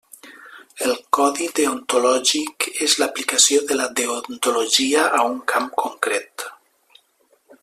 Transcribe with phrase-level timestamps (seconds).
[0.85, 6.51] El codi deontològic és l'aplicació de la deontologia a un camp concret.